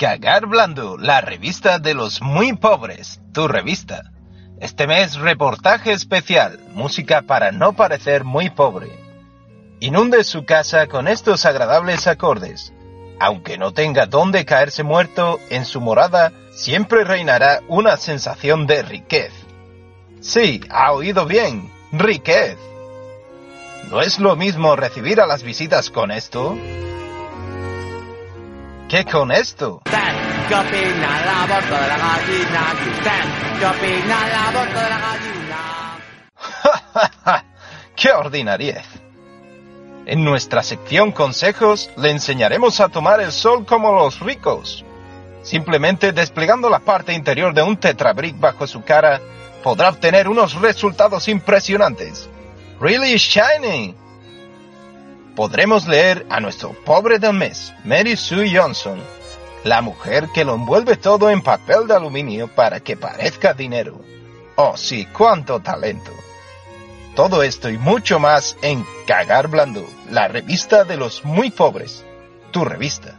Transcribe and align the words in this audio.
Cagar 0.00 0.46
Blando, 0.46 0.96
la 0.96 1.20
revista 1.20 1.78
de 1.78 1.92
los 1.92 2.22
muy 2.22 2.54
pobres, 2.54 3.20
tu 3.34 3.46
revista. 3.46 4.10
Este 4.58 4.86
mes 4.86 5.16
reportaje 5.16 5.92
especial, 5.92 6.58
música 6.72 7.20
para 7.20 7.52
no 7.52 7.74
parecer 7.74 8.24
muy 8.24 8.48
pobre. 8.48 8.88
Inunde 9.78 10.24
su 10.24 10.46
casa 10.46 10.86
con 10.86 11.06
estos 11.06 11.44
agradables 11.44 12.06
acordes. 12.06 12.72
Aunque 13.20 13.58
no 13.58 13.74
tenga 13.74 14.06
dónde 14.06 14.46
caerse 14.46 14.84
muerto, 14.84 15.38
en 15.50 15.66
su 15.66 15.82
morada 15.82 16.32
siempre 16.54 17.04
reinará 17.04 17.60
una 17.68 17.98
sensación 17.98 18.66
de 18.66 18.82
riquez. 18.82 19.34
Sí, 20.22 20.62
ha 20.70 20.92
oído 20.92 21.26
bien, 21.26 21.70
riquez. 21.92 22.56
¿No 23.90 24.00
es 24.00 24.18
lo 24.18 24.34
mismo 24.34 24.76
recibir 24.76 25.20
a 25.20 25.26
las 25.26 25.42
visitas 25.42 25.90
con 25.90 26.10
esto? 26.10 26.56
¿Qué 28.90 29.04
con 29.04 29.30
esto? 29.30 29.82
¡Qué 37.94 38.10
ordinariez! 38.10 38.84
En 40.06 40.24
nuestra 40.24 40.64
sección 40.64 41.12
consejos 41.12 41.88
le 41.96 42.10
enseñaremos 42.10 42.80
a 42.80 42.88
tomar 42.88 43.20
el 43.20 43.30
sol 43.30 43.64
como 43.64 43.92
los 43.92 44.18
ricos. 44.18 44.84
Simplemente 45.44 46.10
desplegando 46.10 46.68
la 46.68 46.80
parte 46.80 47.12
interior 47.12 47.54
de 47.54 47.62
un 47.62 47.76
tetrabrick 47.76 48.40
bajo 48.40 48.66
su 48.66 48.82
cara, 48.82 49.20
podrá 49.62 49.90
obtener 49.90 50.26
unos 50.26 50.60
resultados 50.60 51.28
impresionantes. 51.28 52.28
Really 52.80 53.14
shiny. 53.18 53.94
Podremos 55.40 55.88
leer 55.88 56.26
a 56.28 56.38
nuestro 56.38 56.74
pobre 56.84 57.18
del 57.18 57.32
mes, 57.32 57.72
Mary 57.82 58.14
Sue 58.14 58.54
Johnson, 58.54 59.00
la 59.64 59.80
mujer 59.80 60.28
que 60.34 60.44
lo 60.44 60.54
envuelve 60.54 60.96
todo 60.96 61.30
en 61.30 61.40
papel 61.40 61.86
de 61.86 61.94
aluminio 61.94 62.46
para 62.48 62.80
que 62.80 62.94
parezca 62.94 63.54
dinero. 63.54 64.02
Oh 64.56 64.76
sí, 64.76 65.06
cuánto 65.06 65.60
talento. 65.60 66.12
Todo 67.16 67.42
esto 67.42 67.70
y 67.70 67.78
mucho 67.78 68.18
más 68.18 68.58
en 68.60 68.84
Cagar 69.06 69.48
Blando, 69.48 69.88
la 70.10 70.28
revista 70.28 70.84
de 70.84 70.98
los 70.98 71.24
muy 71.24 71.50
pobres. 71.50 72.04
Tu 72.50 72.62
revista. 72.62 73.14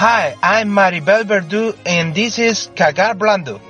Hi, 0.00 0.34
I'm 0.42 0.68
Maribel 0.68 1.26
Verdú 1.26 1.76
and 1.86 2.12
this 2.12 2.40
is 2.40 2.72
Cagar 2.74 3.16
Blando. 3.16 3.69